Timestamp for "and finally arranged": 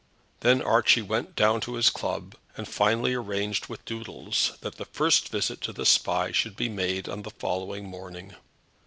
2.57-3.67